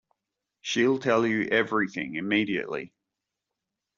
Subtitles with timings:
[0.61, 2.91] She'll tell you everything immediately.